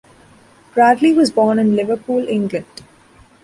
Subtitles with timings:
[0.73, 2.65] Bradley was born in Liverpool, England.